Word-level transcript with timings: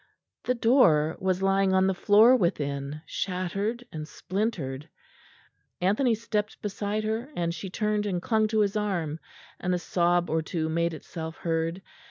The 0.45 0.55
door 0.55 1.15
was 1.19 1.43
lying 1.43 1.73
on 1.75 1.85
the 1.85 1.93
floor 1.93 2.35
within, 2.35 3.03
shattered 3.05 3.83
and 3.91 4.07
splintered. 4.07 4.89
Anthony 5.79 6.15
stepped 6.15 6.59
beside 6.59 7.03
her, 7.03 7.29
and 7.35 7.53
she 7.53 7.69
turned 7.69 8.07
and 8.07 8.19
clung 8.19 8.47
to 8.47 8.61
his 8.61 8.75
arm, 8.75 9.19
and 9.59 9.75
a 9.75 9.77
sob 9.77 10.27
or 10.27 10.41
two 10.41 10.69
made 10.69 10.95
itself 10.95 11.37
heard. 11.37 11.83